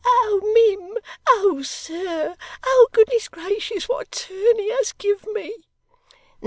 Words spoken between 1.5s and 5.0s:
sir! Oh goodness gracious, what a turn he has